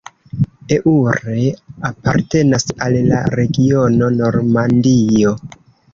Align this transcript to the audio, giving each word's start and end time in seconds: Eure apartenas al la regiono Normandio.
Eure 0.75 1.43
apartenas 1.89 2.65
al 2.87 2.97
la 3.11 3.19
regiono 3.37 4.11
Normandio. 4.19 5.39